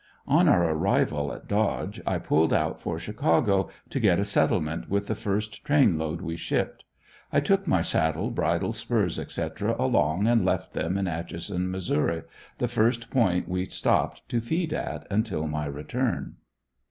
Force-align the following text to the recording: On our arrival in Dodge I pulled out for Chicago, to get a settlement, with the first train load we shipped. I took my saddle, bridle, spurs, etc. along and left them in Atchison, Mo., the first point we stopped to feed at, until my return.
On 0.25 0.49
our 0.49 0.67
arrival 0.71 1.31
in 1.31 1.41
Dodge 1.45 2.01
I 2.07 2.17
pulled 2.17 2.51
out 2.51 2.81
for 2.81 2.97
Chicago, 2.97 3.69
to 3.91 3.99
get 3.99 4.17
a 4.17 4.25
settlement, 4.25 4.89
with 4.89 5.05
the 5.05 5.13
first 5.13 5.63
train 5.63 5.95
load 5.99 6.21
we 6.21 6.35
shipped. 6.35 6.83
I 7.31 7.39
took 7.39 7.67
my 7.67 7.83
saddle, 7.83 8.31
bridle, 8.31 8.73
spurs, 8.73 9.19
etc. 9.19 9.75
along 9.77 10.25
and 10.25 10.43
left 10.43 10.73
them 10.73 10.97
in 10.97 11.07
Atchison, 11.07 11.69
Mo., 11.69 11.77
the 12.57 12.67
first 12.67 13.11
point 13.11 13.47
we 13.47 13.65
stopped 13.65 14.27
to 14.29 14.41
feed 14.41 14.73
at, 14.73 15.05
until 15.11 15.47
my 15.47 15.67
return. 15.67 16.37